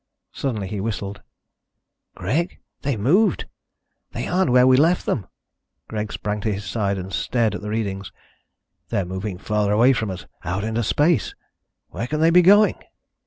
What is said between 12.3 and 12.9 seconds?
be going?"